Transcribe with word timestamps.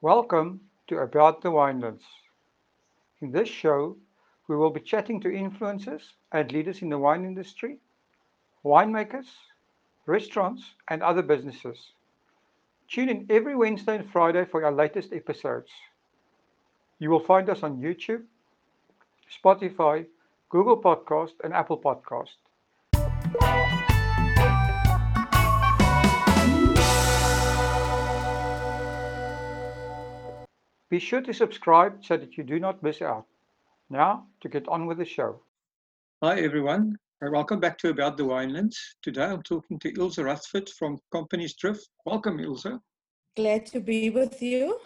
Welcome 0.00 0.60
to 0.86 0.98
About 0.98 1.42
the 1.42 1.48
Winelands. 1.48 2.04
In 3.20 3.32
this 3.32 3.48
show, 3.48 3.96
we 4.46 4.54
will 4.54 4.70
be 4.70 4.78
chatting 4.78 5.20
to 5.22 5.28
influencers 5.28 6.02
and 6.30 6.52
leaders 6.52 6.82
in 6.82 6.88
the 6.88 6.98
wine 6.98 7.24
industry, 7.24 7.78
winemakers, 8.64 9.26
restaurants, 10.06 10.62
and 10.86 11.02
other 11.02 11.22
businesses. 11.22 11.90
Tune 12.86 13.08
in 13.08 13.26
every 13.28 13.56
Wednesday 13.56 13.96
and 13.96 14.08
Friday 14.08 14.44
for 14.44 14.64
our 14.64 14.70
latest 14.70 15.12
episodes. 15.12 15.70
You 17.00 17.10
will 17.10 17.24
find 17.24 17.50
us 17.50 17.64
on 17.64 17.82
YouTube, 17.82 18.22
Spotify, 19.28 20.06
Google 20.48 20.80
Podcast, 20.80 21.32
and 21.42 21.52
Apple 21.52 21.76
Podcast. 21.76 22.36
Be 30.90 30.98
sure 30.98 31.20
to 31.20 31.34
subscribe 31.34 32.02
so 32.04 32.16
that 32.16 32.36
you 32.38 32.44
do 32.44 32.58
not 32.58 32.82
miss 32.82 33.02
out. 33.02 33.26
Now, 33.90 34.26
to 34.40 34.48
get 34.48 34.66
on 34.68 34.86
with 34.86 34.98
the 34.98 35.04
show. 35.04 35.42
Hi, 36.22 36.40
everyone. 36.40 36.96
Uh, 37.22 37.30
Welcome 37.30 37.60
back 37.60 37.76
to 37.78 37.90
About 37.90 38.16
the 38.16 38.22
Winelands. 38.22 38.76
Today 39.02 39.24
I'm 39.24 39.42
talking 39.42 39.78
to 39.80 39.92
Ilse 39.98 40.16
Rathford 40.18 40.68
from 40.70 40.98
Compagniesdrift. 41.14 41.80
Welcome, 42.06 42.40
Ilse. 42.40 42.78
Glad 43.36 43.66
to 43.66 43.80
be 43.80 44.08
with 44.10 44.40
you 44.42 44.78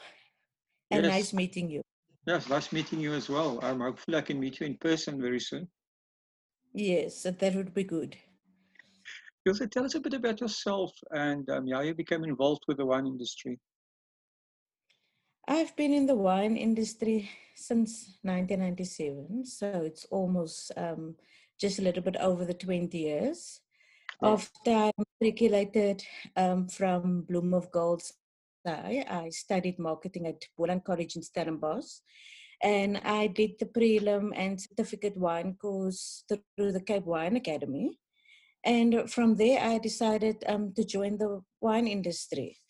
and 0.90 1.04
Yes. 1.04 1.12
nice 1.12 1.32
meeting 1.32 1.70
you. 1.70 1.82
Yes, 2.26 2.48
nice 2.48 2.72
meeting 2.72 3.00
you 3.00 3.12
as 3.12 3.28
well. 3.28 3.64
Um, 3.64 3.80
hopefully 3.80 4.16
I 4.18 4.22
can 4.22 4.40
meet 4.40 4.60
you 4.60 4.66
in 4.66 4.76
person 4.78 5.20
very 5.20 5.40
soon. 5.40 5.68
Yes, 6.72 7.22
that 7.22 7.54
would 7.54 7.74
be 7.74 7.84
good. 7.84 8.16
Ilse, 9.46 9.62
tell 9.70 9.84
us 9.84 9.94
a 9.94 10.00
bit 10.00 10.14
about 10.14 10.40
yourself 10.40 10.92
and 11.12 11.48
um, 11.50 11.66
how 11.68 11.80
you 11.80 11.94
became 11.94 12.24
involved 12.24 12.62
with 12.66 12.78
the 12.78 12.86
wine 12.86 13.06
industry. 13.06 13.58
I've 15.48 15.74
been 15.76 15.92
in 15.92 16.06
the 16.06 16.14
wine 16.14 16.56
industry 16.56 17.28
since 17.56 18.18
1997, 18.22 19.44
so 19.44 19.82
it's 19.84 20.04
almost 20.10 20.70
um, 20.76 21.16
just 21.58 21.80
a 21.80 21.82
little 21.82 22.02
bit 22.02 22.16
over 22.16 22.44
the 22.44 22.54
20 22.54 22.96
years. 22.96 23.60
After 24.22 24.70
I 24.70 24.92
matriculated 25.20 26.04
um, 26.36 26.68
from 26.68 27.26
Bloemhof 27.28 27.72
Girls', 27.72 28.12
I 28.64 29.04
I 29.10 29.30
studied 29.30 29.80
marketing 29.80 30.28
at 30.28 30.46
Boland 30.56 30.84
College 30.84 31.16
in 31.16 31.22
Stellenbosch, 31.22 32.00
and 32.62 32.98
I 32.98 33.26
did 33.26 33.58
the 33.58 33.66
prelim 33.66 34.30
and 34.36 34.60
certificate 34.60 35.16
wine 35.16 35.56
course 35.60 36.22
through 36.28 36.70
the 36.70 36.80
Cape 36.80 37.04
Wine 37.04 37.34
Academy. 37.34 37.98
And 38.64 39.10
from 39.10 39.34
there, 39.34 39.60
I 39.60 39.78
decided 39.78 40.44
um, 40.46 40.72
to 40.74 40.84
join 40.84 41.18
the 41.18 41.42
wine 41.60 41.88
industry. 41.88 42.61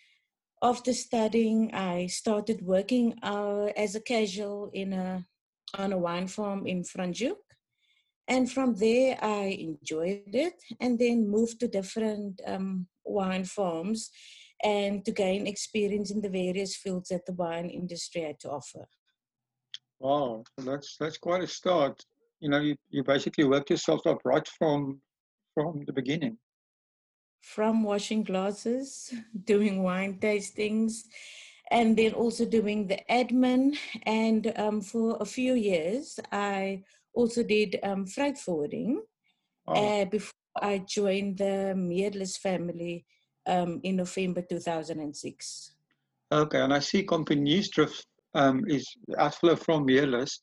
After 0.62 0.92
studying, 0.92 1.74
I 1.74 2.06
started 2.06 2.62
working 2.62 3.18
uh, 3.22 3.70
as 3.76 3.96
a 3.96 4.00
casual 4.00 4.70
in 4.72 4.92
a 4.92 5.26
on 5.76 5.92
a 5.92 5.98
wine 5.98 6.28
farm 6.28 6.66
in 6.66 6.82
Franschhoek. 6.84 7.42
And 8.28 8.50
from 8.50 8.74
there, 8.74 9.18
I 9.20 9.58
enjoyed 9.58 10.34
it 10.34 10.54
and 10.80 10.98
then 10.98 11.28
moved 11.28 11.58
to 11.60 11.68
different 11.68 12.40
um, 12.46 12.86
wine 13.04 13.44
farms 13.44 14.10
and 14.62 15.04
to 15.04 15.10
gain 15.10 15.46
experience 15.46 16.10
in 16.10 16.20
the 16.20 16.28
various 16.28 16.76
fields 16.76 17.08
that 17.08 17.26
the 17.26 17.32
wine 17.32 17.68
industry 17.68 18.22
had 18.22 18.38
to 18.40 18.50
offer. 18.50 18.86
Wow, 19.98 20.44
that's 20.58 20.96
that's 20.98 21.18
quite 21.18 21.42
a 21.42 21.46
start. 21.46 22.04
You 22.40 22.50
know, 22.50 22.60
you, 22.60 22.76
you 22.90 23.02
basically 23.02 23.44
worked 23.44 23.70
yourself 23.70 24.06
up 24.06 24.18
right 24.24 24.46
from 24.58 25.00
from 25.54 25.82
the 25.86 25.92
beginning. 25.92 26.38
From 27.42 27.82
washing 27.82 28.24
glasses, 28.24 29.12
doing 29.44 29.82
wine 29.82 30.18
tastings, 30.18 31.04
and 31.70 31.96
then 31.96 32.14
also 32.14 32.44
doing 32.44 32.86
the 32.86 32.98
admin. 33.10 33.76
And 34.04 34.52
um, 34.56 34.80
for 34.80 35.18
a 35.20 35.24
few 35.24 35.54
years, 35.54 36.18
I 36.30 36.84
also 37.14 37.42
did 37.42 37.78
um, 37.82 38.06
freight 38.06 38.38
forwarding. 38.38 39.02
Wow. 39.66 39.74
uh, 39.74 40.04
before 40.06 40.32
I 40.60 40.78
joined 40.78 41.38
the 41.38 41.74
Meerlust 41.76 42.38
family 42.38 43.04
um, 43.46 43.80
in 43.82 43.96
November 43.96 44.42
2006. 44.42 45.72
Okay, 46.32 46.60
and 46.60 46.72
I 46.72 46.78
see 46.78 47.04
Company 47.04 47.62
Drift 47.72 48.06
um, 48.34 48.64
is 48.66 48.86
the 49.06 49.56
from 49.56 49.86
Meerlust. 49.86 50.40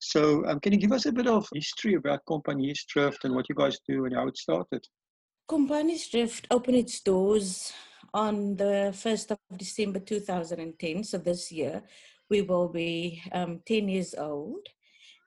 So 0.00 0.44
um, 0.46 0.60
can 0.60 0.72
you 0.72 0.78
give 0.78 0.92
us 0.92 1.06
a 1.06 1.12
bit 1.12 1.26
of 1.26 1.48
history 1.52 1.94
about 1.94 2.20
Compagniesdrift 2.28 3.24
and 3.24 3.34
what 3.34 3.48
you 3.48 3.54
guys 3.54 3.78
do 3.88 4.04
and 4.04 4.14
how 4.14 4.28
it 4.28 4.36
started? 4.36 4.84
Compagniesdrift 5.48 6.44
opened 6.50 6.76
its 6.76 7.00
doors 7.00 7.72
on 8.12 8.56
the 8.56 8.92
1st 8.92 9.30
of 9.30 9.38
December 9.56 9.98
2010, 9.98 11.02
so 11.04 11.16
this 11.16 11.50
year 11.50 11.82
we 12.28 12.42
will 12.42 12.68
be 12.68 13.22
um, 13.32 13.62
10 13.66 13.88
years 13.88 14.14
old. 14.14 14.66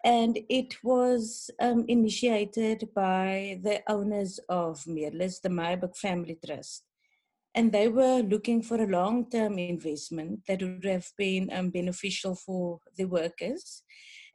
And 0.05 0.37
it 0.47 0.75
was 0.83 1.49
um, 1.59 1.85
initiated 1.87 2.89
by 2.93 3.59
the 3.63 3.81
owners 3.87 4.39
of 4.47 4.83
Meerlust, 4.83 5.41
the 5.41 5.49
Myburgh 5.49 5.97
Family 5.97 6.37
Trust. 6.45 6.83
And 7.55 7.71
they 7.71 7.87
were 7.87 8.21
looking 8.21 8.61
for 8.61 8.79
a 8.79 8.87
long 8.87 9.27
term 9.27 9.57
investment 9.57 10.41
that 10.47 10.61
would 10.61 10.85
have 10.85 11.07
been 11.17 11.49
um, 11.51 11.71
beneficial 11.71 12.35
for 12.35 12.79
the 12.95 13.05
workers. 13.05 13.81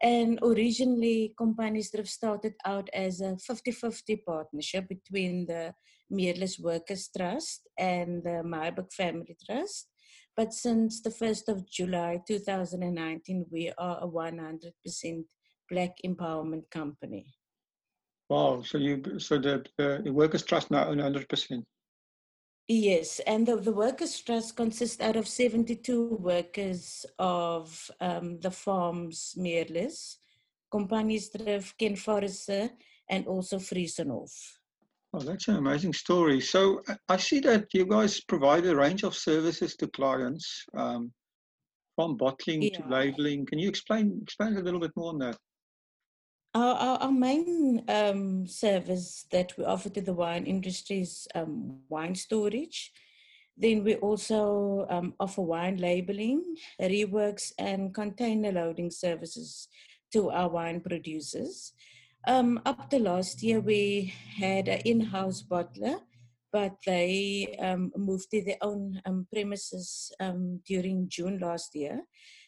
And 0.02 0.38
originally, 0.42 1.34
Companies 1.38 1.90
that 1.90 1.98
have 1.98 2.08
started 2.08 2.54
out 2.64 2.88
as 2.92 3.20
a 3.20 3.36
50 3.38 3.72
50 3.72 4.16
partnership 4.26 4.88
between 4.88 5.46
the 5.46 5.72
Meerlust 6.12 6.60
Workers 6.60 7.08
Trust 7.16 7.68
and 7.78 8.22
the 8.22 8.42
Myburgh 8.44 8.92
Family 8.92 9.36
Trust. 9.44 9.88
But 10.36 10.52
since 10.52 11.00
the 11.00 11.10
1st 11.10 11.48
of 11.48 11.68
July 11.68 12.20
2019, 12.28 13.46
we 13.50 13.72
are 13.78 13.98
a 14.02 14.06
100% 14.06 15.24
Black 15.70 15.92
Empowerment 16.04 16.70
Company. 16.70 17.26
Wow, 18.28 18.62
so 18.62 18.76
you 18.76 19.18
so 19.18 19.38
the, 19.38 19.64
the, 19.78 20.02
the 20.04 20.12
workers 20.12 20.42
trust 20.42 20.70
now 20.70 20.88
own 20.88 20.98
100%. 20.98 21.64
Yes, 22.68 23.20
and 23.26 23.46
the, 23.46 23.56
the 23.56 23.72
Workers' 23.72 24.20
Trust 24.20 24.56
consists 24.56 25.00
out 25.00 25.14
of 25.14 25.28
72 25.28 26.16
workers 26.20 27.06
of 27.18 27.90
um, 28.00 28.40
the 28.40 28.50
farms 28.50 29.36
Meerlust, 29.38 30.16
Companies 30.72 31.30
Drift, 31.30 31.78
Ken 31.78 31.94
Forrester, 31.94 32.70
and 33.08 33.26
also 33.28 33.58
Vriesenhof. 33.58 34.32
Oh, 35.12 35.20
that's 35.20 35.46
an 35.46 35.56
amazing 35.56 35.92
story. 35.92 36.40
So 36.40 36.82
I- 37.08 37.16
see 37.18 37.38
that 37.40 37.66
you 37.72 37.86
guys 37.86 38.20
provide 38.20 38.66
a 38.66 38.74
range 38.74 39.04
of 39.04 39.14
services 39.14 39.76
to 39.76 39.86
clients, 39.86 40.66
um, 40.76 41.12
from 41.94 42.16
bottling 42.16 42.60
to 42.72 42.82
labeling. 42.88 43.46
Can 43.46 43.58
you 43.58 43.68
explain 43.68 44.18
explain 44.22 44.56
a 44.56 44.60
little 44.60 44.80
bit 44.80 44.92
more 44.96 45.10
on 45.10 45.18
that? 45.18 45.38
Our, 46.56 46.74
our, 46.74 46.98
our 47.02 47.12
main 47.12 47.84
um, 47.86 48.46
service 48.46 49.26
that 49.30 49.52
we 49.58 49.64
offer 49.66 49.90
to 49.90 50.00
the 50.00 50.14
wine 50.14 50.46
industry 50.46 51.00
is 51.02 51.28
um, 51.34 51.80
wine 51.90 52.14
storage. 52.14 52.92
Then 53.58 53.84
we 53.84 53.96
also 53.96 54.86
um, 54.88 55.12
offer 55.20 55.42
wine 55.42 55.76
labeling, 55.76 56.56
reworks, 56.80 57.52
and 57.58 57.92
container 57.94 58.52
loading 58.52 58.90
services 58.90 59.68
to 60.14 60.30
our 60.30 60.48
wine 60.48 60.80
producers. 60.80 61.74
Um, 62.26 62.62
up 62.64 62.88
to 62.88 63.00
last 63.00 63.42
year, 63.42 63.60
we 63.60 64.14
had 64.38 64.68
an 64.68 64.80
in 64.86 65.00
house 65.00 65.42
bottler, 65.42 66.00
but 66.50 66.72
they 66.86 67.54
um, 67.60 67.92
moved 67.98 68.30
to 68.30 68.42
their 68.42 68.62
own 68.62 69.02
um, 69.04 69.26
premises 69.30 70.10
um, 70.20 70.60
during 70.66 71.06
June 71.10 71.38
last 71.38 71.74
year. 71.74 72.00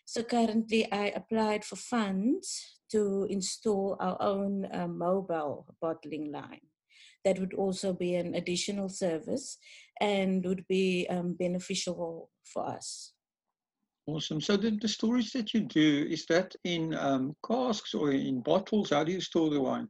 So 0.06 0.22
currently, 0.22 0.90
I 0.90 1.12
applied 1.14 1.62
for 1.62 1.76
funds 1.76 2.77
to 2.90 3.26
install 3.30 3.96
our 4.00 4.16
own 4.20 4.66
uh, 4.72 4.88
mobile 4.88 5.66
bottling 5.80 6.32
line. 6.32 6.60
That 7.24 7.38
would 7.38 7.54
also 7.54 7.92
be 7.92 8.14
an 8.14 8.34
additional 8.34 8.88
service 8.88 9.58
and 10.00 10.44
would 10.44 10.64
be 10.68 11.06
um, 11.10 11.34
beneficial 11.34 12.30
for 12.44 12.66
us. 12.66 13.12
Awesome. 14.06 14.40
So 14.40 14.56
the, 14.56 14.70
the 14.80 14.88
storage 14.88 15.32
that 15.32 15.52
you 15.52 15.60
do, 15.60 16.06
is 16.08 16.24
that 16.26 16.54
in 16.64 16.94
um, 16.94 17.36
casks 17.46 17.92
or 17.92 18.12
in 18.12 18.40
bottles? 18.40 18.90
How 18.90 19.04
do 19.04 19.12
you 19.12 19.20
store 19.20 19.50
the 19.50 19.60
wine? 19.60 19.88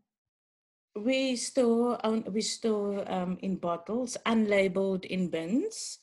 We 0.97 1.37
store 1.37 2.05
on, 2.05 2.25
we 2.33 2.41
store 2.41 3.09
um, 3.09 3.39
in 3.43 3.56
bottles, 3.56 4.17
unlabeled 4.27 5.05
in 5.05 5.31
bins, 5.31 5.99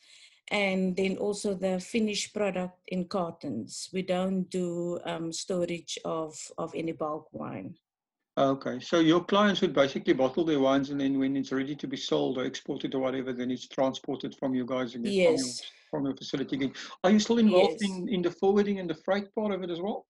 and 0.52 0.96
then 0.96 1.18
also 1.18 1.54
the 1.54 1.80
finished 1.80 2.34
product 2.34 2.78
in 2.88 3.06
cartons. 3.06 3.90
We 3.92 4.02
don't 4.04 4.50
do 4.50 5.00
um, 5.06 5.32
storage 5.32 5.98
of 6.06 6.36
of 6.58 6.74
any 6.76 6.92
bulk 6.92 7.28
wine. 7.32 7.76
Okay, 8.38 8.82
so 8.82 9.00
your 9.00 9.24
clients 9.24 9.62
would 9.62 9.74
basically 9.74 10.14
bottle 10.14 10.44
their 10.44 10.60
wines 10.60 10.90
and 10.90 11.00
then 11.00 11.18
when 11.18 11.38
it's 11.38 11.54
ready 11.54 11.74
to 11.74 11.88
be 11.88 11.96
sold 11.96 12.38
or 12.38 12.44
exported 12.44 12.94
or 12.94 13.00
whatever, 13.00 13.32
then 13.32 13.50
it's 13.50 13.66
transported 13.66 14.36
from 14.36 14.54
you 14.54 14.66
guys 14.66 14.94
again, 14.94 15.14
from, 15.14 15.36
your, 15.36 15.54
from 15.90 16.06
your 16.06 16.16
facility 16.18 16.58
again. 16.58 16.74
Are 17.06 17.12
you 17.12 17.20
still 17.20 17.38
involved 17.38 17.82
Yes. 17.82 17.90
in, 17.90 18.10
in 18.10 18.22
the 18.22 18.32
forwarding 18.32 18.80
and 18.80 18.90
the 18.90 18.94
freight 18.94 19.34
part 19.34 19.54
of 19.54 19.64
it 19.64 19.70
as 19.70 19.80
well? 19.80 20.06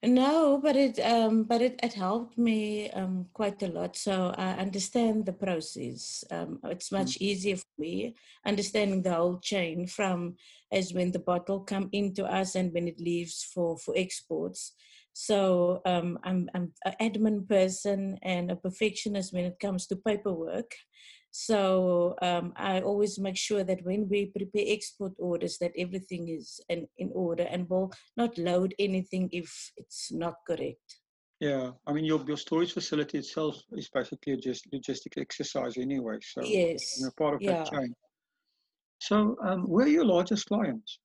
No, 0.00 0.60
but 0.62 0.76
it 0.76 1.00
um, 1.00 1.42
but 1.42 1.60
it, 1.60 1.80
it 1.82 1.92
helped 1.94 2.38
me 2.38 2.88
um, 2.90 3.26
quite 3.32 3.60
a 3.64 3.66
lot. 3.66 3.96
So 3.96 4.32
I 4.38 4.52
understand 4.52 5.26
the 5.26 5.32
process. 5.32 6.22
Um, 6.30 6.60
it's 6.66 6.92
much 6.92 7.16
easier 7.20 7.56
for 7.56 7.66
me 7.78 8.14
understanding 8.46 9.02
the 9.02 9.14
whole 9.14 9.40
chain 9.40 9.88
from 9.88 10.36
as 10.70 10.94
when 10.94 11.10
the 11.10 11.18
bottle 11.18 11.60
come 11.60 11.88
into 11.90 12.24
us 12.24 12.54
and 12.54 12.72
when 12.72 12.86
it 12.86 13.00
leaves 13.00 13.42
for 13.42 13.76
for 13.76 13.92
exports. 13.96 14.72
So 15.14 15.82
um, 15.84 16.20
I'm 16.22 16.48
I'm 16.54 16.72
an 16.84 16.94
admin 17.00 17.48
person 17.48 18.18
and 18.22 18.52
a 18.52 18.56
perfectionist 18.56 19.32
when 19.32 19.46
it 19.46 19.58
comes 19.58 19.88
to 19.88 19.96
paperwork. 19.96 20.76
So 21.30 22.14
um, 22.22 22.52
I 22.56 22.80
always 22.80 23.18
make 23.18 23.36
sure 23.36 23.62
that 23.64 23.84
when 23.84 24.08
we 24.08 24.26
prepare 24.26 24.64
export 24.66 25.12
orders, 25.18 25.58
that 25.58 25.72
everything 25.76 26.28
is 26.28 26.60
in, 26.68 26.88
in 26.96 27.10
order 27.14 27.44
and 27.44 27.68
will 27.68 27.92
not 28.16 28.38
load 28.38 28.74
anything 28.78 29.28
if 29.32 29.72
it's 29.76 30.10
not 30.12 30.34
correct. 30.46 31.00
Yeah, 31.40 31.70
I 31.86 31.92
mean 31.92 32.04
your 32.04 32.24
your 32.26 32.36
storage 32.36 32.72
facility 32.72 33.18
itself 33.18 33.62
is 33.72 33.88
basically 33.88 34.32
a 34.32 34.36
just 34.36 34.68
logistic 34.72 35.16
exercise 35.20 35.76
anyway. 35.76 36.18
So 36.20 36.42
Yes. 36.42 36.98
you're 37.00 37.12
part 37.12 37.34
of 37.34 37.42
Yeah. 37.42 37.62
that 37.62 37.70
chain. 37.70 37.94
So 39.00 39.36
um, 39.44 39.68
where 39.68 39.86
are 39.86 39.88
your 39.88 40.04
largest 40.04 40.46
clients? 40.46 40.98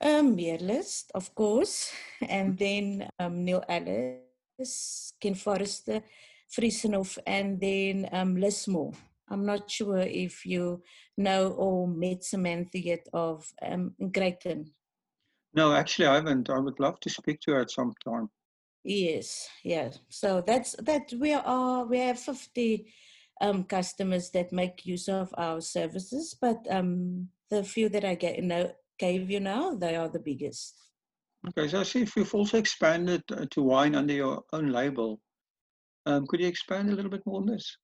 Um, 0.00 0.36
list, 0.36 1.12
of 1.14 1.32
course, 1.32 1.92
and 2.28 2.58
then 2.58 3.08
um, 3.20 3.44
Neil 3.44 3.62
Ellis, 3.68 5.12
Ken 5.20 5.34
Forrester, 5.34 6.02
Vriesenhof, 6.56 7.18
and 7.26 7.60
then 7.60 8.08
um, 8.12 8.36
Lismore. 8.36 8.92
I'm 9.28 9.46
not 9.46 9.70
sure 9.70 9.98
if 9.98 10.44
you 10.44 10.82
know 11.16 11.52
or 11.52 11.88
met 11.88 12.22
Samantha 12.24 12.78
yet 12.78 13.06
of 13.12 13.50
um. 13.62 13.94
No, 15.54 15.74
actually 15.74 16.06
I 16.06 16.14
haven't. 16.16 16.50
I 16.50 16.58
would 16.58 16.80
love 16.80 17.00
to 17.00 17.10
speak 17.10 17.40
to 17.40 17.52
her 17.52 17.60
at 17.60 17.70
some 17.70 17.92
time. 18.04 18.28
Yes, 18.84 19.48
yeah. 19.64 19.90
So 20.08 20.42
that's 20.46 20.74
that. 20.80 21.12
We 21.18 21.32
are 21.32 21.84
we 21.84 21.98
have 21.98 22.18
fifty 22.18 22.92
um, 23.40 23.64
customers 23.64 24.30
that 24.30 24.52
make 24.52 24.86
use 24.86 25.08
of 25.08 25.34
our 25.38 25.60
services, 25.60 26.36
but 26.40 26.58
um, 26.70 27.28
the 27.50 27.64
few 27.64 27.88
that 27.90 28.04
I 28.04 28.14
get 28.14 28.42
know 28.42 28.72
gave 28.98 29.30
you 29.30 29.40
now, 29.40 29.74
they 29.74 29.96
are 29.96 30.08
the 30.08 30.20
biggest. 30.20 30.74
Okay, 31.48 31.68
so 31.68 31.80
I 31.80 31.82
see 31.82 32.02
if 32.02 32.16
you've 32.16 32.34
also 32.34 32.58
expanded 32.58 33.22
uh, 33.32 33.46
to 33.50 33.62
wine 33.62 33.94
under 33.94 34.14
your 34.14 34.44
own 34.52 34.70
label. 34.70 35.20
Um, 36.06 36.26
could 36.26 36.40
you 36.40 36.48
expand 36.48 36.90
a 36.90 36.94
little 36.94 37.10
bit 37.10 37.24
more 37.26 37.40
on 37.40 37.46
this? 37.46 37.76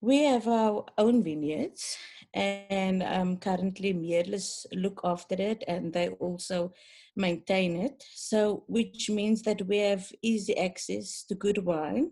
We 0.00 0.24
have 0.24 0.46
our 0.48 0.84
own 0.98 1.22
vineyards, 1.22 1.96
and 2.34 3.02
um, 3.02 3.38
currently 3.38 3.94
Meerlust 3.94 4.66
look 4.72 5.00
after 5.02 5.34
it, 5.38 5.64
and 5.66 5.92
they 5.92 6.10
also 6.10 6.74
maintain 7.16 7.76
it. 7.76 8.04
So, 8.14 8.64
which 8.66 9.08
means 9.08 9.42
that 9.42 9.66
we 9.66 9.78
have 9.78 10.12
easy 10.20 10.58
access 10.58 11.24
to 11.28 11.34
good 11.34 11.64
wine, 11.64 12.10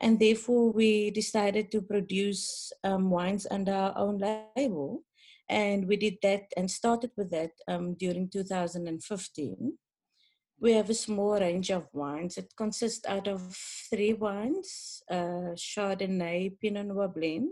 and 0.00 0.18
therefore 0.18 0.72
we 0.72 1.10
decided 1.10 1.70
to 1.72 1.82
produce 1.82 2.72
um, 2.84 3.10
wines 3.10 3.46
under 3.50 3.74
our 3.74 3.98
own 3.98 4.18
label, 4.56 5.02
and 5.48 5.86
we 5.86 5.96
did 5.96 6.16
that 6.22 6.44
and 6.56 6.70
started 6.70 7.10
with 7.16 7.30
that 7.32 7.50
um, 7.68 7.94
during 7.94 8.30
2015. 8.30 9.76
We 10.58 10.72
have 10.72 10.88
a 10.88 10.94
small 10.94 11.38
range 11.38 11.70
of 11.70 11.86
wines. 11.92 12.38
It 12.38 12.52
consists 12.56 13.06
out 13.06 13.28
of 13.28 13.54
three 13.90 14.14
wines: 14.14 15.02
uh, 15.10 15.52
Chardonnay, 15.54 16.58
Pinot 16.60 16.86
Noir 16.86 17.08
blend, 17.08 17.50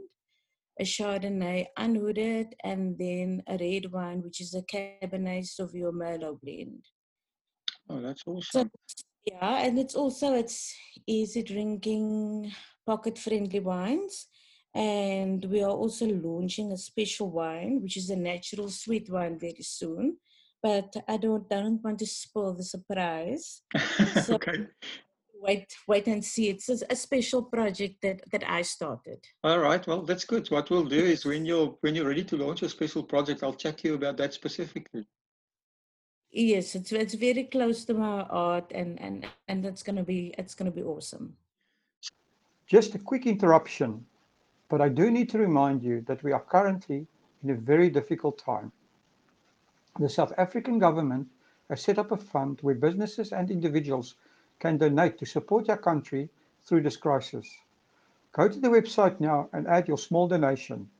a 0.81 0.85
Chardonnay 0.85 1.67
unwooded, 1.79 2.55
and 2.65 2.99
then 2.99 3.43
a 3.47 3.59
red 3.59 3.93
wine, 3.93 4.23
which 4.23 4.41
is 4.41 4.55
a 4.55 4.63
Cabernet 4.63 5.45
Sauvignon 5.45 5.93
Merlot 5.93 6.41
blend. 6.41 6.85
Oh, 7.91 8.01
that's 8.01 8.23
So 8.23 8.33
awesome. 8.33 8.71
yeah, 9.27 9.67
and 9.67 9.79
it's 9.79 9.95
also 9.95 10.35
it's 10.35 10.75
easy 11.07 11.43
drinking, 11.43 12.53
pocket-friendly 12.87 13.61
wines, 13.61 14.29
and 14.75 15.45
we 15.45 15.63
are 15.63 15.71
also 15.71 16.07
launching 16.07 16.73
a 16.73 16.79
special 16.79 17.31
wine, 17.31 17.83
which 17.83 17.99
is 17.99 18.09
a 18.09 18.17
natural 18.17 18.71
sweet 18.71 19.11
wine, 19.11 19.39
very 19.39 19.63
soon. 19.63 20.17
But 20.65 20.97
I 21.07 21.19
don't 21.19 21.47
don't 21.51 21.85
want 21.85 21.99
to 21.99 22.07
spoil 22.07 22.55
the 22.55 22.65
surprise. 22.65 23.61
So 24.25 24.37
okay. 24.37 24.67
wait, 25.35 25.67
wait 25.87 26.07
and 26.07 26.25
see. 26.25 26.49
It's 26.49 26.71
a, 26.71 26.79
a 26.89 26.97
special 26.97 27.43
project 27.43 27.97
that 28.01 28.23
that 28.33 28.45
I 28.49 28.63
started. 28.63 29.21
All 29.45 29.59
right. 29.59 29.87
Well, 29.87 30.03
that's 30.09 30.25
good. 30.25 30.51
What 30.51 30.71
we'll 30.71 30.91
do 30.99 31.05
is 31.15 31.27
when 31.27 31.45
you're 31.45 31.77
when 31.83 31.95
you're 31.95 32.09
ready 32.09 32.25
to 32.25 32.37
launch 32.39 32.63
a 32.63 32.71
special 32.71 33.03
project, 33.03 33.43
I'll 33.43 33.61
chat 33.63 33.77
to 33.79 33.89
you 33.89 33.95
about 33.95 34.17
that 34.17 34.33
specifically. 34.33 35.05
Yes, 36.31 36.75
it's 36.75 36.93
it's 36.93 37.15
very 37.15 37.45
close 37.45 37.85
to 37.85 37.95
my 37.95 38.23
art, 38.23 38.73
and 38.75 38.99
and 39.01 39.27
and 39.49 39.63
that's 39.63 39.83
gonna 39.83 40.07
be 40.15 40.35
it's 40.39 40.55
gonna 40.55 40.77
be 40.81 40.83
awesome. 40.83 41.37
Just 42.67 42.95
a 42.95 42.99
quick 42.99 43.27
interruption, 43.27 44.07
but 44.71 44.81
I 44.81 44.89
do 44.89 45.11
need 45.11 45.29
to 45.29 45.39
remind 45.39 45.83
you 45.83 46.01
that 46.09 46.23
we 46.23 46.33
are 46.33 46.45
currently 46.57 47.07
in 47.43 47.51
a 47.51 47.55
very 47.55 47.91
difficult 47.91 48.39
time. 48.39 48.73
The 49.97 50.09
South 50.09 50.33
African 50.37 50.81
government 50.81 51.29
has 51.69 51.83
set 51.83 51.99
up 51.99 52.11
a 52.11 52.17
fund 52.17 52.59
where 52.63 52.75
businesses 52.75 53.33
and 53.33 53.49
individuals 53.49 54.17
can 54.59 54.77
donate 54.77 55.19
to 55.19 55.27
support 55.27 55.71
our 55.71 55.79
country 55.79 56.31
through 56.65 56.83
this 56.83 56.97
crisis. 56.97 57.49
Go 58.33 58.49
to 58.49 58.59
the 58.59 58.71
website 58.71 59.21
now 59.21 59.49
and 59.53 59.69
add 59.69 59.87
your 59.87 59.99
small 59.99 60.27
donation 60.27 60.91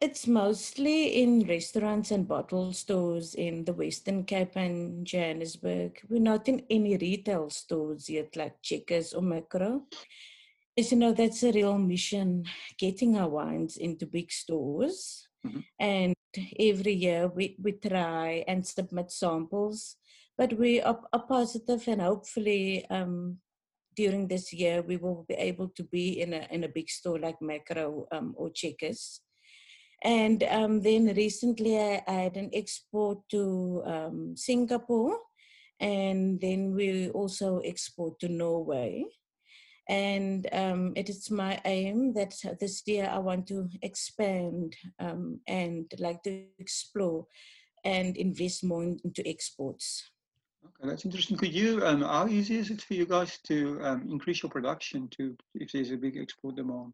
It's 0.00 0.26
mostly 0.26 1.22
in 1.22 1.46
restaurants 1.46 2.10
and 2.10 2.28
bottle 2.28 2.72
stores 2.72 3.34
in 3.34 3.64
the 3.64 3.72
Western 3.72 4.24
Cape 4.24 4.54
and 4.56 5.06
Johannesburg. 5.06 6.00
We're 6.08 6.20
not 6.20 6.48
in 6.48 6.64
any 6.68 6.96
retail 6.98 7.48
stores 7.50 8.08
yet, 8.08 8.36
like 8.36 8.60
Checkers 8.62 9.14
or 9.14 9.22
Makro. 9.22 9.82
As 10.78 10.92
you 10.92 10.98
know, 10.98 11.12
that's 11.12 11.42
a 11.42 11.52
real 11.52 11.78
mission 11.78 12.44
getting 12.78 13.16
our 13.16 13.28
wines 13.28 13.78
into 13.78 14.06
big 14.06 14.30
stores. 14.30 15.26
Mhm. 15.46 15.64
And 15.80 16.15
every 16.58 16.92
year 16.92 17.28
we, 17.28 17.56
we 17.62 17.72
try 17.72 18.44
and 18.48 18.66
submit 18.66 19.10
samples, 19.10 19.96
but 20.36 20.52
we 20.58 20.80
are, 20.80 21.00
are 21.12 21.26
positive 21.26 21.86
and 21.88 22.00
hopefully 22.00 22.84
um, 22.90 23.38
during 23.96 24.28
this 24.28 24.52
year 24.52 24.82
we 24.82 24.96
will 24.96 25.24
be 25.28 25.34
able 25.34 25.68
to 25.68 25.82
be 25.84 26.20
in 26.20 26.32
a, 26.34 26.46
in 26.50 26.64
a 26.64 26.68
big 26.68 26.88
store 26.88 27.18
like 27.18 27.40
Makro 27.40 28.06
um, 28.12 28.34
or 28.36 28.50
Checkers. 28.50 29.20
And 30.04 30.42
um, 30.44 30.82
then 30.82 31.06
recently 31.16 31.78
I, 31.78 32.02
I 32.06 32.12
had 32.12 32.36
an 32.36 32.50
export 32.52 33.18
to 33.30 33.82
um, 33.86 34.36
Singapore, 34.36 35.18
and 35.80 36.40
then 36.40 36.74
we 36.74 37.10
also 37.10 37.60
export 37.60 38.20
to 38.20 38.28
Norway. 38.28 39.04
And 39.88 40.48
um, 40.52 40.92
it 40.96 41.08
is 41.08 41.30
my 41.30 41.60
aim 41.64 42.12
that 42.14 42.34
this 42.60 42.82
year 42.86 43.08
I 43.10 43.18
want 43.18 43.46
to 43.48 43.68
expand 43.82 44.76
um, 44.98 45.40
and 45.46 45.92
like 45.98 46.22
to 46.24 46.44
explore 46.58 47.26
and 47.84 48.16
invest 48.16 48.64
more 48.64 48.82
into 48.82 49.26
exports. 49.26 50.10
Okay, 50.64 50.88
that's 50.88 51.04
interesting. 51.04 51.36
Could 51.36 51.54
you, 51.54 51.86
um, 51.86 52.02
how 52.02 52.26
easy 52.26 52.56
is 52.56 52.70
it 52.70 52.82
for 52.82 52.94
you 52.94 53.06
guys 53.06 53.38
to 53.46 53.78
um, 53.82 54.08
increase 54.10 54.42
your 54.42 54.50
production 54.50 55.08
to 55.16 55.36
if 55.54 55.70
there's 55.70 55.92
a 55.92 55.96
big 55.96 56.16
export 56.16 56.56
demand? 56.56 56.92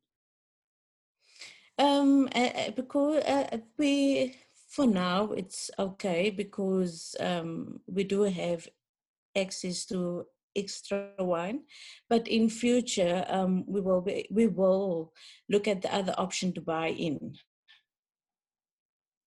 Um, 1.78 2.28
uh, 2.34 2.70
because 2.76 3.24
uh, 3.24 3.56
we, 3.78 4.36
for 4.68 4.86
now, 4.86 5.32
it's 5.32 5.70
okay 5.78 6.28
because 6.30 7.16
um, 7.18 7.80
we 7.86 8.04
do 8.04 8.22
have 8.22 8.68
access 9.34 9.86
to 9.86 10.26
extra 10.56 11.10
wine, 11.18 11.62
but 12.08 12.28
in 12.28 12.48
future, 12.48 13.24
um, 13.28 13.64
we 13.66 13.80
will 13.80 14.00
be, 14.00 14.26
we 14.30 14.46
will 14.46 15.12
look 15.48 15.68
at 15.68 15.82
the 15.82 15.94
other 15.94 16.14
option 16.18 16.52
to 16.54 16.60
buy 16.60 16.88
in. 16.88 17.34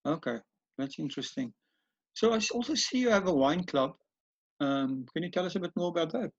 Okay, 0.06 0.38
that's 0.78 1.00
interesting. 1.00 1.54
So 2.14 2.34
i 2.34 2.40
also 2.54 2.76
see 2.76 3.00
you 3.00 3.10
have 3.10 3.28
a 3.28 3.34
wine 3.34 3.64
club. 3.64 3.96
Um, 4.62 5.06
can 5.14 5.24
you 5.24 5.32
tell 5.32 5.46
us 5.46 5.56
a 5.56 5.60
bit 5.60 5.72
more 5.76 5.90
about 5.90 6.12
that? 6.14 6.32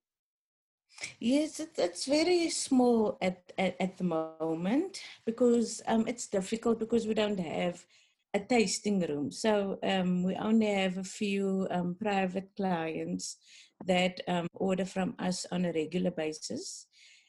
Yes, 1.21 1.61
it's 1.77 2.07
very 2.07 2.49
small 2.49 3.19
at, 3.21 3.53
at, 3.59 3.77
at 3.79 3.99
the 3.99 4.05
moment 4.05 5.03
because 5.27 5.83
um, 5.87 6.07
it's 6.07 6.27
difficult 6.27 6.79
because 6.79 7.07
we 7.07 7.15
don't 7.15 7.39
have 7.39 7.85
a 8.33 8.41
tasting 8.41 9.01
room. 9.01 9.31
So 9.31 9.79
um, 9.83 10.23
we 10.23 10.35
only 10.37 10.73
have 10.73 10.99
a 10.99 11.05
few 11.05 11.67
um, 11.71 11.97
private 12.01 12.51
clients 12.57 13.37
that 13.85 14.21
um, 14.29 14.47
order 14.55 14.85
from 14.85 15.15
us 15.19 15.47
on 15.53 15.65
a 15.65 15.73
regular 15.73 16.11
basis. 16.11 16.87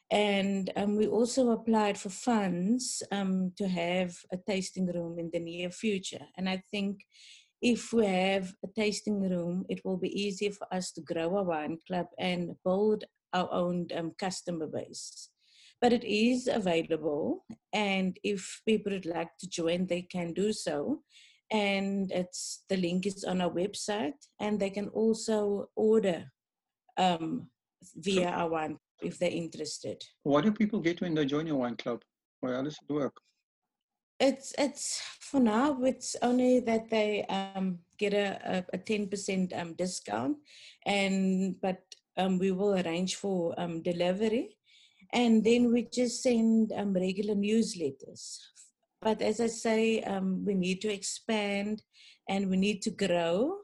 And 0.09 0.71
um, 0.77 0.95
we 0.95 1.07
also 1.07 1.49
applied 1.51 1.97
for 1.97 2.09
funds 2.09 3.03
um, 3.11 3.51
to 3.57 3.67
have 3.67 4.15
a 4.31 4.37
tasting 4.37 4.87
room 4.87 5.19
in 5.19 5.29
the 5.33 5.39
near 5.39 5.69
future. 5.69 6.25
And 6.37 6.47
I 6.47 6.63
think 6.71 7.01
if 7.61 7.91
we 7.91 8.05
have 8.05 8.53
a 8.63 8.67
tasting 8.75 9.19
room, 9.19 9.65
it 9.67 9.81
will 9.83 9.97
be 9.97 10.09
easier 10.09 10.51
for 10.51 10.73
us 10.73 10.91
to 10.93 11.01
grow 11.01 11.35
our 11.35 11.43
wine 11.43 11.79
club 11.87 12.05
and 12.17 12.51
build 12.63 13.03
our 13.33 13.51
own 13.51 13.87
um, 13.95 14.13
customer 14.17 14.67
base. 14.67 15.29
But 15.81 15.93
it 15.93 16.03
is 16.03 16.47
available, 16.47 17.45
and 17.71 18.17
if 18.23 18.61
people 18.65 18.93
would 18.93 19.05
like 19.05 19.29
to 19.39 19.47
join, 19.47 19.85
they 19.85 20.01
can 20.01 20.33
do 20.33 20.51
so. 20.51 21.03
And 21.51 22.11
it's 22.11 22.63
the 22.67 22.77
link 22.77 23.05
is 23.05 23.23
on 23.23 23.41
our 23.41 23.51
website, 23.51 24.19
and 24.39 24.59
they 24.59 24.71
can 24.71 24.87
also 24.89 25.69
order 25.75 26.31
um, 26.97 27.49
via 27.95 28.29
our 28.29 28.49
wine 28.49 28.77
if 29.01 29.19
they're 29.19 29.29
interested. 29.29 30.03
What 30.23 30.43
do 30.43 30.51
people 30.51 30.79
get 30.79 31.01
when 31.01 31.13
they 31.13 31.25
join 31.25 31.47
your 31.47 31.57
wine 31.57 31.77
club? 31.77 32.01
Well, 32.41 32.55
how 32.55 32.63
does 32.63 32.77
it 32.81 32.93
work? 32.93 33.15
It's 34.19 34.53
it's 34.57 35.01
for 35.19 35.39
now. 35.39 35.77
It's 35.83 36.15
only 36.23 36.59
that 36.61 36.89
they 36.89 37.23
um, 37.25 37.79
get 37.99 38.13
a 38.13 38.65
a 38.73 38.77
ten 38.77 39.07
percent 39.07 39.53
um, 39.53 39.73
discount, 39.73 40.37
and 40.85 41.55
but 41.61 41.83
um, 42.17 42.39
we 42.39 42.51
will 42.51 42.73
arrange 42.73 43.15
for 43.15 43.53
um, 43.59 43.83
delivery, 43.83 44.57
and 45.13 45.43
then 45.43 45.71
we 45.71 45.83
just 45.93 46.23
send 46.23 46.73
um, 46.73 46.93
regular 46.93 47.35
newsletters. 47.35 48.39
But 49.01 49.21
as 49.21 49.39
I 49.39 49.47
say, 49.47 50.01
um, 50.01 50.43
we 50.43 50.55
need 50.55 50.81
to 50.81 50.91
expand, 50.91 51.83
and 52.27 52.49
we 52.49 52.57
need 52.57 52.81
to 52.83 52.89
grow, 52.89 53.57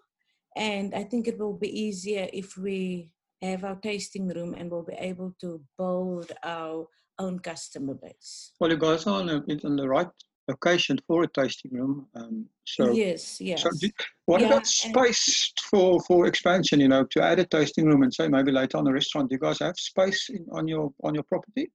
and 0.55 0.93
I 0.93 1.03
think 1.03 1.27
it 1.27 1.39
will 1.39 1.57
be 1.57 1.81
easier 1.81 2.29
if 2.31 2.57
we 2.57 3.09
have 3.43 3.63
our 3.63 3.75
tasting 3.75 4.27
room 4.27 4.55
and 4.57 4.71
we'll 4.71 4.83
be 4.83 4.93
able 4.93 5.33
to 5.41 5.62
build 5.77 6.31
our 6.43 6.88
own 7.19 7.39
customer 7.39 7.93
base. 7.93 8.51
Well, 8.59 8.71
you 8.71 8.77
guys 8.77 9.05
are 9.07 9.21
on, 9.21 9.29
a, 9.29 9.35
on 9.67 9.75
the 9.75 9.88
right 9.88 10.07
location 10.47 10.97
for 11.07 11.23
a 11.23 11.27
tasting 11.27 11.71
room. 11.71 12.07
Um, 12.15 12.45
so 12.65 12.91
yes, 12.93 13.39
yes. 13.39 13.62
So 13.62 13.69
do, 13.79 13.89
what 14.25 14.41
Yeah, 14.41 14.47
about 14.47 14.67
space 14.67 15.53
for, 15.69 16.00
for 16.07 16.25
expansion? 16.27 16.79
You 16.79 16.88
know, 16.88 17.05
to 17.12 17.21
add 17.21 17.39
a 17.39 17.45
tasting 17.45 17.85
room 17.85 18.03
and 18.03 18.13
say 18.13 18.27
maybe 18.27 18.51
later 18.51 18.77
on 18.77 18.88
a 18.88 18.93
restaurant. 18.93 19.29
Do 19.29 19.35
you 19.35 19.39
guys 19.39 19.59
have 19.59 19.77
space 19.77 20.29
in, 20.29 20.45
on 20.51 20.67
your 20.67 20.91
on 21.03 21.13
your 21.13 21.23
property? 21.23 21.71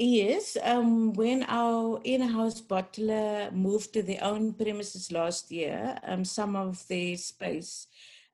Yes, 0.00 0.56
um, 0.62 1.12
when 1.14 1.44
our 1.48 2.00
in-house 2.04 2.60
bottler 2.60 3.52
moved 3.52 3.92
to 3.94 4.02
their 4.02 4.22
own 4.22 4.52
premises 4.52 5.10
last 5.10 5.50
year, 5.50 5.98
um, 6.04 6.24
some 6.24 6.54
of 6.54 6.86
the 6.86 7.16
space 7.16 7.88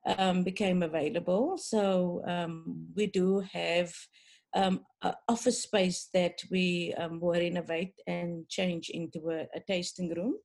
um, 0.05 0.43
became 0.43 0.83
available. 0.83 1.57
So 1.57 2.21
um, 2.27 2.87
we 2.95 3.07
do 3.07 3.39
have 3.51 3.93
um, 4.53 4.81
a 5.01 5.13
office 5.27 5.63
space 5.63 6.09
that 6.13 6.41
we 6.49 6.93
um, 6.97 7.19
will 7.19 7.33
renovate 7.33 7.93
and 8.07 8.47
change 8.47 8.89
into 8.89 9.29
a, 9.29 9.47
a 9.55 9.59
tasting 9.67 10.13
room. 10.13 10.35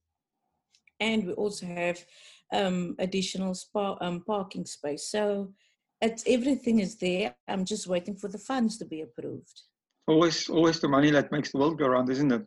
And 0.99 1.27
we 1.27 1.33
also 1.33 1.67
have 1.67 2.05
um, 2.53 2.97
additional 2.99 3.55
spa, 3.55 3.97
um, 4.01 4.23
parking 4.27 4.67
space. 4.67 5.09
So 5.09 5.55
it's, 6.01 6.25
everything 6.27 6.81
is 6.81 6.97
there. 6.99 7.35
I'm 7.49 7.65
just 7.65 7.87
waiting 7.87 8.17
for 8.17 8.29
the 8.29 8.39
funds 8.39 8.79
to 8.79 8.85
be 8.85 9.03
approved. 9.03 9.63
Always 10.07 10.49
always 10.49 10.81
the 10.81 10.89
money 10.89 11.11
that 11.13 11.31
makes 11.31 11.53
the 11.53 11.59
world 11.59 11.79
go 11.79 11.87
round, 11.87 12.11
isn't 12.11 12.33
it? 12.33 12.43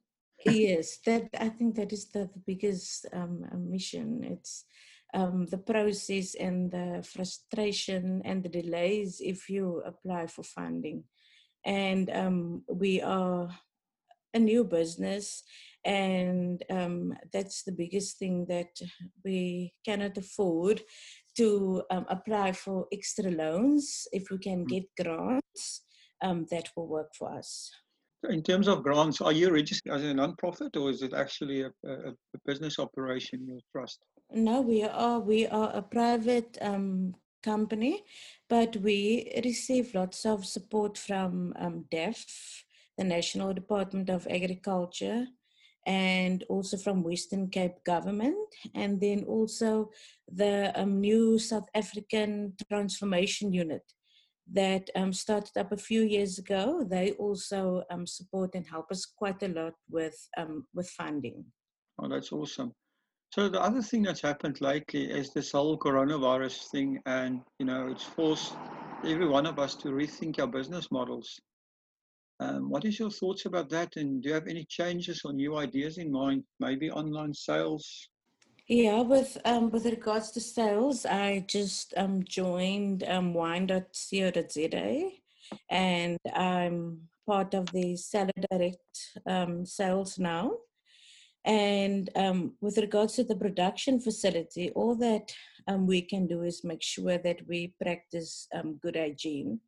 yes 0.45 0.97
that 1.05 1.23
i 1.39 1.49
think 1.49 1.75
that 1.75 1.93
is 1.93 2.09
the, 2.09 2.29
the 2.33 2.41
biggest 2.45 3.05
mission 3.57 4.23
it's 4.23 4.65
um, 5.13 5.45
the 5.47 5.57
process 5.57 6.35
and 6.35 6.71
the 6.71 7.03
frustration 7.03 8.21
and 8.25 8.43
the 8.43 8.49
delays 8.49 9.21
if 9.21 9.49
you 9.49 9.81
apply 9.85 10.27
for 10.27 10.43
funding. 10.43 11.03
And 11.65 12.09
um, 12.09 12.63
we 12.67 13.01
are 13.01 13.49
a 14.33 14.39
new 14.39 14.63
business 14.63 15.43
and 15.85 16.63
um, 16.69 17.13
that's 17.31 17.63
the 17.63 17.71
biggest 17.71 18.17
thing 18.17 18.45
that 18.47 18.73
we 19.23 19.73
cannot 19.85 20.17
afford 20.17 20.81
to 21.37 21.83
um, 21.91 22.05
apply 22.09 22.53
for 22.53 22.87
extra 22.91 23.29
loans. 23.29 24.07
If 24.11 24.29
we 24.31 24.37
can 24.37 24.65
Mm. 24.65 24.69
get 24.69 24.83
grants 25.03 25.81
um, 26.21 26.45
that 26.51 26.69
will 26.75 26.87
work 26.87 27.13
for 27.15 27.31
us 27.37 27.71
In 28.29 28.41
terms 28.41 28.67
of 28.67 28.83
grants, 28.83 29.19
are 29.19 29.33
you 29.33 29.51
registered 29.51 29.91
as 29.91 30.03
a 30.03 30.13
non-profit 30.13 30.77
or 30.77 30.89
is 30.89 31.01
it 31.01 31.13
actually 31.13 31.63
a, 31.63 31.71
a, 31.85 32.09
a 32.11 32.39
business 32.45 32.79
operation, 32.79 33.45
your 33.45 33.59
trust? 33.71 33.99
No, 34.31 34.61
we 34.61 34.83
are 34.83 35.19
we 35.19 35.45
are 35.47 35.71
a 35.73 35.81
private 35.81 36.57
um, 36.61 37.13
company, 37.43 38.03
but 38.49 38.77
we 38.77 39.29
receive 39.43 39.93
lots 39.93 40.25
of 40.25 40.45
support 40.45 40.97
from 40.97 41.53
um, 41.59 41.85
DEF, 41.91 42.63
the 42.97 43.03
National 43.03 43.53
Department 43.53 44.09
of 44.09 44.25
Agriculture, 44.29 45.27
and 45.85 46.45
also 46.47 46.77
from 46.77 47.03
Western 47.03 47.49
Cape 47.49 47.83
government, 47.83 48.37
and 48.73 49.01
then 49.01 49.25
also 49.25 49.91
the 50.31 50.71
um, 50.79 51.01
new 51.01 51.37
South 51.37 51.67
African 51.75 52.53
Transformation 52.69 53.51
Unit 53.51 53.83
that 54.51 54.89
um, 54.95 55.13
started 55.13 55.57
up 55.57 55.71
a 55.71 55.77
few 55.77 56.03
years 56.03 56.37
ago. 56.37 56.83
They 56.83 57.11
also 57.13 57.83
um, 57.89 58.05
support 58.05 58.55
and 58.55 58.65
help 58.67 58.91
us 58.91 59.05
quite 59.05 59.41
a 59.43 59.47
lot 59.47 59.73
with 59.89 60.15
um, 60.37 60.67
with 60.73 60.89
funding. 60.89 61.45
Oh, 61.99 62.09
that's 62.09 62.31
awesome. 62.31 62.73
So 63.31 63.49
the 63.49 63.61
other 63.61 63.81
thing 63.81 64.03
that's 64.03 64.21
happened 64.21 64.61
lately 64.61 65.05
is 65.05 65.33
this 65.33 65.53
whole 65.53 65.77
coronavirus 65.77 66.69
thing, 66.69 66.99
and 67.05 67.41
you 67.59 67.65
know, 67.65 67.87
it's 67.87 68.03
forced 68.03 68.53
every 69.03 69.27
one 69.27 69.45
of 69.45 69.59
us 69.59 69.75
to 69.75 69.89
rethink 69.89 70.39
our 70.39 70.47
business 70.47 70.91
models. 70.91 71.39
Um, 72.39 72.69
what 72.69 72.85
is 72.85 72.99
your 72.99 73.09
thoughts 73.09 73.45
about 73.45 73.69
that? 73.69 73.95
And 73.95 74.21
do 74.21 74.29
you 74.29 74.35
have 74.35 74.47
any 74.47 74.65
changes 74.65 75.21
or 75.23 75.33
new 75.33 75.57
ideas 75.57 75.97
in 75.97 76.11
mind? 76.11 76.43
Maybe 76.59 76.91
online 76.91 77.33
sales? 77.33 78.09
Yeah, 78.67 79.01
with 79.01 79.37
um 79.45 79.71
with 79.71 79.85
regards 79.85 80.31
to 80.31 80.39
sales, 80.41 81.05
I 81.05 81.45
just 81.47 81.93
um 81.97 82.23
joined 82.23 83.03
um 83.03 83.33
wine.co.za 83.33 85.09
and 85.69 86.17
I'm 86.33 87.09
part 87.27 87.53
of 87.53 87.71
the 87.71 87.97
Seller 87.97 88.31
Direct 88.49 89.19
um 89.27 89.65
sales 89.65 90.17
now. 90.17 90.51
And 91.45 92.09
um, 92.15 92.53
with 92.61 92.77
regards 92.77 93.15
to 93.15 93.25
the 93.25 93.35
production 93.35 93.99
facility, 93.99 94.71
all 94.71 94.95
that 94.95 95.33
um, 95.67 95.85
we 95.87 96.01
can 96.01 96.25
do 96.25 96.43
is 96.43 96.63
make 96.63 96.81
sure 96.81 97.17
that 97.17 97.41
we 97.49 97.73
practice 97.81 98.47
um, 98.55 98.79
good 98.81 98.95
hygiene. 98.95 99.59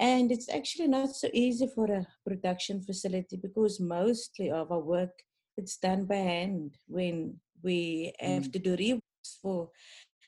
And 0.00 0.32
it's 0.32 0.48
actually 0.48 0.88
not 0.88 1.14
so 1.14 1.28
easy 1.32 1.68
for 1.72 1.86
a 1.86 2.06
production 2.26 2.82
facility 2.82 3.36
because 3.36 3.78
mostly 3.78 4.50
of 4.50 4.72
our 4.72 4.80
work 4.80 5.22
it's 5.56 5.76
done 5.76 6.04
by 6.06 6.16
hand. 6.16 6.78
When 6.88 7.38
we 7.64 8.12
have 8.20 8.44
Mm. 8.44 8.52
to 8.52 8.58
do 8.58 8.76
reworks 8.76 9.32
for 9.42 9.70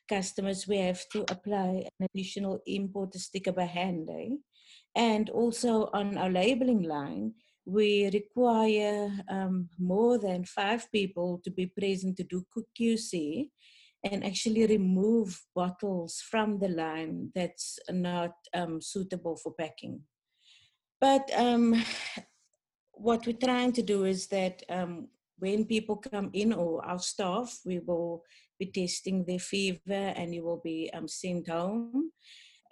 customers, 0.09 0.67
we 0.67 0.79
have 0.79 1.03
to 1.13 1.25
apply 1.31 1.85
an 1.99 2.07
additional 2.09 2.61
importer 2.67 3.19
sticker 3.19 3.53
by 3.53 3.65
hand. 3.65 4.09
Eh? 4.11 4.37
And 4.95 5.31
also 5.31 5.91
on 5.93 6.17
our 6.17 6.31
labeling 6.31 6.83
line, 6.83 7.35
we 7.67 8.09
require 8.13 9.11
um, 9.29 9.69
more 9.79 10.19
than 10.19 10.45
five 10.45 10.91
people 10.93 11.41
to 11.45 11.51
be 11.51 11.67
present 11.67 12.17
to 12.17 12.25
do 12.25 12.45
QC 12.79 13.51
and 14.05 14.25
actually 14.25 14.67
remove 14.67 15.43
bottles 15.55 16.23
from 16.31 16.59
the 16.59 16.69
line 16.69 17.33
that's 17.35 17.79
not 17.91 18.35
um, 18.55 18.81
suitable 18.81 19.37
for 19.37 19.53
packing. 19.53 20.01
But 21.01 21.29
um, 21.37 21.85
what 22.93 23.27
we're 23.27 23.45
trying 23.45 23.73
to 23.73 23.83
do 23.83 24.05
is 24.05 24.29
that 24.29 24.63
um, 24.71 25.09
when 25.39 25.65
people 25.65 25.97
come 25.97 26.31
in 26.33 26.53
or 26.53 26.85
our 26.85 26.99
staff, 26.99 27.61
we 27.65 27.79
will 27.79 28.23
be 28.59 28.67
testing 28.67 29.25
their 29.25 29.39
fever 29.39 29.81
and 30.17 30.35
you 30.35 30.43
will 30.43 30.61
be 30.65 30.91
um, 30.95 31.09
sent 31.09 31.49
home 31.49 32.11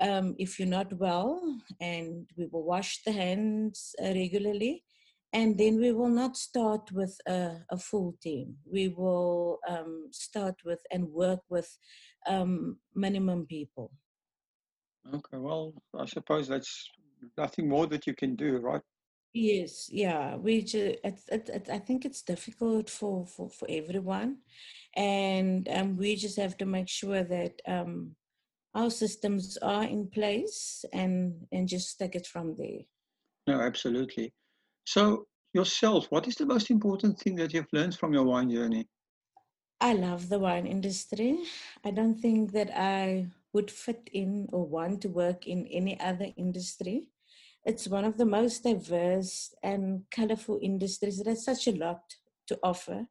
um, 0.01 0.35
if 0.39 0.59
you're 0.59 0.69
not 0.69 0.93
well, 0.95 1.41
and 1.81 2.27
we 2.37 2.47
will 2.51 2.65
wash 2.65 3.03
the 3.05 3.13
hands 3.13 3.95
uh, 4.03 4.09
regularly. 4.09 4.85
And 5.33 5.59
then 5.59 5.81
we 5.81 5.93
will 5.93 6.11
not 6.11 6.37
start 6.37 6.93
with 6.93 7.17
a, 7.27 7.57
a 7.71 7.77
full 7.77 8.15
team. 8.23 8.55
We 8.65 8.89
will 8.89 9.59
um, 9.69 10.09
start 10.13 10.55
with 10.65 10.81
and 10.93 11.09
work 11.09 11.41
with 11.49 11.69
um, 12.29 12.79
minimum 12.95 13.47
people. 13.47 13.91
Okay, 15.13 15.39
well, 15.39 15.75
I 15.99 16.07
suppose 16.07 16.47
that's 16.47 16.89
nothing 17.37 17.69
more 17.69 17.87
that 17.89 18.07
you 18.07 18.15
can 18.15 18.37
do, 18.37 18.59
right? 18.59 18.81
Yes, 19.37 19.89
yeah, 19.91 20.37
we 20.37 20.63
just, 20.63 20.99
it, 21.03 21.19
it, 21.29 21.49
it, 21.49 21.69
I 21.69 21.79
think 21.81 22.05
it's 22.05 22.23
difficult 22.23 22.89
for, 22.89 23.27
for, 23.27 23.51
for 23.51 23.67
everyone. 23.69 24.39
And 24.95 25.69
um, 25.69 25.97
we 25.97 26.15
just 26.15 26.39
have 26.39 26.57
to 26.59 26.67
make 26.67 26.89
sure 26.89 27.25
that 27.25 27.61
um, 27.67 28.15
our 28.77 28.91
systems 28.91 29.59
are 29.61 29.83
in 29.83 30.07
place 30.07 30.85
and, 30.93 31.35
and 31.51 31.69
just 31.69 31.99
take 31.99 32.15
it 32.15 32.29
from 32.29 32.55
there. 32.57 32.83
No, 33.49 33.61
absolutely. 33.61 34.33
So 34.87 35.27
yourself, 35.53 36.07
what 36.11 36.29
is 36.29 36.37
the 36.37 36.47
most 36.47 36.71
important 36.71 37.19
thing 37.19 37.35
that 37.37 37.53
you've 37.53 37.73
learned 37.73 37.97
from 37.97 38.15
your 38.15 38.25
wine 38.25 38.51
journey? 38.51 38.87
I 39.81 39.95
love 39.95 40.29
the 40.29 40.39
wine 40.39 40.67
industry. 40.67 41.41
I 41.85 41.91
don't 41.91 42.21
think 42.21 42.53
that 42.53 42.71
I 42.79 43.27
would 43.53 43.71
fit 43.71 44.09
in 44.13 44.49
or 44.53 44.65
want 44.65 45.03
to 45.03 45.09
work 45.09 45.49
in 45.49 45.67
any 45.67 45.99
other 45.99 46.29
industry. 46.37 47.09
It's 47.65 47.89
one 47.89 48.05
of 48.05 48.19
the 48.19 48.27
most 48.27 48.63
diverse 48.63 49.55
and 49.63 50.03
colorful 50.11 50.59
industries 50.61 51.19
that 51.19 51.27
has 51.27 51.45
such 51.45 51.67
a 51.67 51.73
lot 51.73 52.03
to 52.49 52.59
offer. 52.63 53.07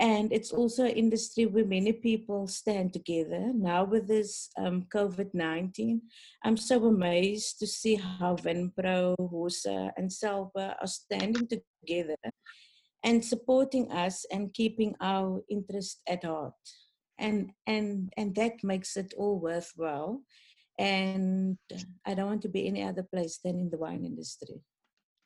And 0.00 0.32
it's 0.32 0.50
also 0.50 0.84
an 0.84 0.96
industry 0.96 1.44
where 1.44 1.66
many 1.66 1.92
people 1.92 2.46
stand 2.46 2.94
together. 2.94 3.52
Now, 3.54 3.84
with 3.84 4.08
this 4.08 4.48
um, 4.56 4.86
COVID 4.92 5.34
19, 5.34 6.00
I'm 6.42 6.56
so 6.56 6.86
amazed 6.86 7.58
to 7.58 7.66
see 7.66 7.96
how 7.96 8.36
Vinpro, 8.36 9.14
WOSA, 9.20 9.92
and 9.98 10.10
Selva 10.10 10.76
are 10.80 10.86
standing 10.86 11.46
together 11.46 12.16
and 13.04 13.22
supporting 13.22 13.92
us 13.92 14.24
and 14.32 14.54
keeping 14.54 14.94
our 15.00 15.42
interest 15.50 16.00
at 16.08 16.24
heart. 16.24 16.54
And, 17.18 17.50
and, 17.66 18.10
and 18.16 18.34
that 18.36 18.64
makes 18.64 18.96
it 18.96 19.12
all 19.18 19.38
worthwhile. 19.38 20.22
And 20.78 21.58
I 22.06 22.14
don't 22.14 22.26
want 22.26 22.42
to 22.42 22.48
be 22.48 22.66
any 22.66 22.82
other 22.82 23.02
place 23.02 23.38
than 23.44 23.58
in 23.58 23.70
the 23.70 23.78
wine 23.78 24.04
industry. 24.04 24.60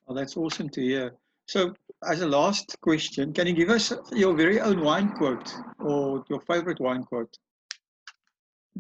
Well, 0.07 0.17
that's 0.17 0.37
awesome 0.37 0.69
to 0.71 0.81
hear. 0.81 1.15
So, 1.49 1.75
as 2.05 2.21
a 2.23 2.27
last 2.27 2.77
question, 2.81 3.33
can 3.33 3.47
you 3.47 3.55
give 3.55 3.71
us 3.71 3.93
your 4.13 4.35
very 4.35 4.61
own 4.61 4.81
wine 4.81 5.11
quote 5.13 5.55
or 5.79 6.25
your 6.29 6.41
favorite 6.41 6.81
wine 6.81 7.05
quote? 7.05 7.37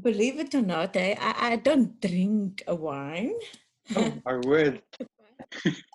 Believe 0.00 0.38
it 0.38 0.54
or 0.54 0.62
not, 0.62 0.94
eh, 0.96 1.14
I, 1.18 1.52
I 1.52 1.56
don't 1.56 2.00
drink 2.00 2.62
a 2.66 2.74
wine, 2.74 3.32
Oh, 3.96 4.40
word. 4.44 4.82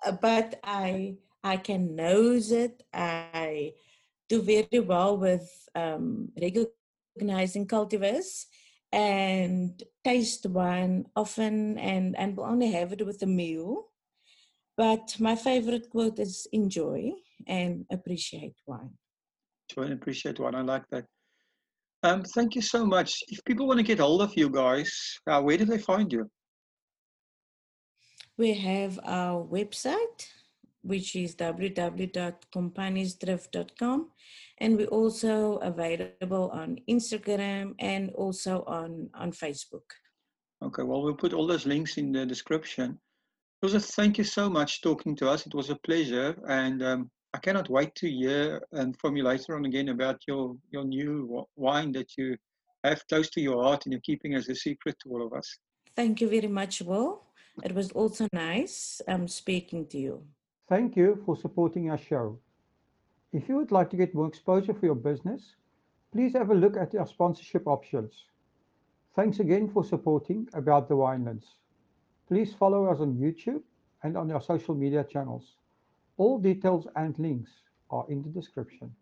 uh, 0.05 0.11
but 0.21 0.59
I 0.63 1.17
I 1.43 1.57
can 1.57 1.95
nose 1.95 2.51
it. 2.51 2.83
I 2.93 3.73
do 4.29 4.41
very 4.41 4.79
well 4.79 5.17
with 5.17 5.49
um, 5.75 6.29
recognizing 6.41 7.67
cultivars 7.67 8.45
and 8.91 9.81
taste 10.03 10.45
wine 10.45 11.05
often, 11.15 11.77
and 11.77 12.15
and 12.17 12.37
will 12.37 12.45
only 12.45 12.71
have 12.71 12.93
it 12.93 13.05
with 13.05 13.21
a 13.23 13.27
meal. 13.27 13.87
But 14.77 15.15
my 15.19 15.35
favorite 15.35 15.89
quote 15.89 16.19
is 16.19 16.47
enjoy 16.51 17.11
and 17.47 17.85
appreciate 17.91 18.55
wine. 18.65 18.97
Enjoy 19.69 19.83
and 19.83 19.93
appreciate 19.93 20.39
wine. 20.39 20.55
I 20.55 20.61
like 20.61 20.87
that. 20.91 21.05
Um, 22.03 22.23
thank 22.23 22.55
you 22.55 22.61
so 22.61 22.85
much. 22.85 23.13
If 23.27 23.43
people 23.45 23.67
want 23.67 23.79
to 23.79 23.83
get 23.83 23.99
hold 23.99 24.21
of 24.21 24.35
you 24.35 24.49
guys, 24.49 24.91
uh, 25.27 25.41
where 25.41 25.57
do 25.57 25.65
they 25.65 25.77
find 25.77 26.11
you? 26.11 26.29
We 28.37 28.53
have 28.53 28.99
our 29.03 29.45
website, 29.45 30.25
which 30.83 31.15
is 31.15 31.35
www.compagniesdrift.com. 31.35 34.09
And 34.59 34.77
we're 34.77 34.85
also 34.87 35.57
available 35.57 36.49
on 36.53 36.77
Instagram 36.89 37.73
and 37.79 38.11
also 38.11 38.63
on, 38.67 39.09
on 39.13 39.31
Facebook. 39.31 39.83
Okay, 40.63 40.83
well, 40.83 41.01
we'll 41.01 41.15
put 41.15 41.33
all 41.33 41.47
those 41.47 41.65
links 41.65 41.97
in 41.97 42.11
the 42.11 42.25
description. 42.25 42.99
Joseph, 43.63 43.85
thank 43.85 44.17
you 44.17 44.23
so 44.23 44.49
much 44.49 44.81
talking 44.81 45.15
to 45.17 45.29
us. 45.29 45.45
It 45.45 45.53
was 45.53 45.69
a 45.69 45.75
pleasure. 45.75 46.35
And 46.47 46.83
um, 46.83 47.11
I 47.33 47.39
cannot 47.39 47.69
wait 47.69 47.95
to 47.95 48.09
hear 48.09 48.61
um, 48.73 48.93
from 48.93 49.15
you 49.15 49.23
later 49.23 49.55
on 49.55 49.65
again 49.65 49.89
about 49.89 50.21
your, 50.27 50.55
your 50.71 50.83
new 50.83 51.45
wine 51.55 51.91
that 51.93 52.11
you 52.17 52.37
have 52.83 53.07
close 53.07 53.29
to 53.31 53.41
your 53.41 53.63
heart 53.63 53.85
and 53.85 53.93
you're 53.93 54.01
keeping 54.01 54.35
as 54.35 54.49
a 54.49 54.55
secret 54.55 54.95
to 55.03 55.11
all 55.11 55.25
of 55.25 55.33
us. 55.33 55.57
Thank 55.95 56.21
you 56.21 56.29
very 56.29 56.47
much, 56.47 56.81
Will. 56.81 57.23
It 57.63 57.75
was 57.75 57.91
also 57.91 58.27
nice 58.33 59.01
um, 59.07 59.27
speaking 59.27 59.85
to 59.87 59.97
you. 59.97 60.23
Thank 60.71 60.95
you 60.95 61.21
for 61.25 61.35
supporting 61.35 61.89
our 61.89 61.97
show. 61.97 62.39
If 63.33 63.49
you 63.49 63.57
would 63.57 63.73
like 63.73 63.89
to 63.89 63.97
get 63.97 64.15
more 64.15 64.25
exposure 64.25 64.73
for 64.73 64.85
your 64.85 64.95
business, 64.95 65.55
please 66.13 66.31
have 66.31 66.49
a 66.49 66.55
look 66.55 66.77
at 66.77 66.95
our 66.95 67.05
sponsorship 67.05 67.67
options. 67.67 68.13
Thanks 69.13 69.41
again 69.41 69.67
for 69.67 69.83
supporting 69.83 70.47
About 70.53 70.87
the 70.87 70.95
Winelands. 70.95 71.43
Please 72.29 72.53
follow 72.53 72.85
us 72.85 73.01
on 73.01 73.17
YouTube 73.17 73.63
and 74.03 74.15
on 74.15 74.31
our 74.31 74.39
social 74.39 74.73
media 74.73 75.03
channels. 75.03 75.57
All 76.15 76.39
details 76.39 76.87
and 76.95 77.19
links 77.19 77.51
are 77.89 78.05
in 78.07 78.23
the 78.23 78.29
description. 78.29 78.95